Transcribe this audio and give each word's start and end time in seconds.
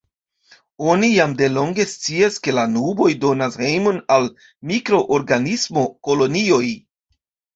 Oni 0.93 1.09
jam 1.15 1.33
delonge 1.41 1.83
scias, 1.89 2.39
ke 2.47 2.55
la 2.59 2.63
nuboj 2.71 3.09
donas 3.25 3.59
hejmon 3.63 4.01
al 4.15 4.25
mikroorganismo-kolonioj. 4.71 6.65